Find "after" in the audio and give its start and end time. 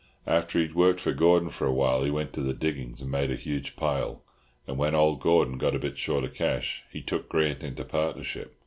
0.25-0.57